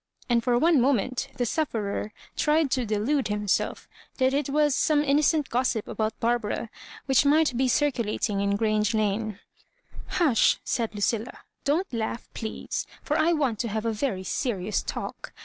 and 0.27 0.43
for 0.43 0.57
one 0.57 0.81
moment 0.81 1.27
the 1.37 1.45
sufferer 1.45 2.11
tried 2.35 2.71
to 2.71 2.87
delude 2.87 3.27
him 3.27 3.47
self 3.47 3.87
that 4.17 4.33
it 4.33 4.49
was 4.49 4.73
some 4.73 5.03
innocent 5.03 5.47
gossip 5.49 5.87
about 5.87 6.19
Bar 6.19 6.39
bara 6.39 6.71
which 7.05 7.23
might 7.23 7.55
be 7.55 7.67
circulating 7.67 8.41
in 8.41 8.55
Grange 8.55 8.93
Ijana 8.93 9.37
"Hush," 10.07 10.57
said 10.63 10.95
Lucilla, 10.95 11.41
"don't 11.65 11.93
laugh, 11.93 12.27
please; 12.33 12.87
for 13.03 13.15
I 13.15 13.33
want 13.33 13.59
to 13.59 13.67
have 13.67 13.85
a 13.85 13.93
very 13.93 14.23
serious 14.23 14.81
talk. 14.81 15.33